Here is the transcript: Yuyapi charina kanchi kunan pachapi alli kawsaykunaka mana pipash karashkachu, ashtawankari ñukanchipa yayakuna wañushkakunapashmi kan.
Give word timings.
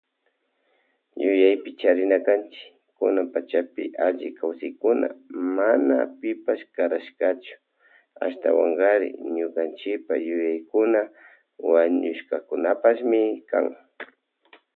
Yuyapi 1.23 1.69
charina 1.79 2.17
kanchi 2.27 2.63
kunan 2.97 3.27
pachapi 3.33 3.83
alli 4.05 4.27
kawsaykunaka 4.39 5.17
mana 5.57 5.95
pipash 6.19 6.63
karashkachu, 6.75 7.53
ashtawankari 8.25 9.07
ñukanchipa 9.35 10.13
yayakuna 10.27 11.01
wañushkakunapashmi 11.71 13.19
kan. 13.49 13.65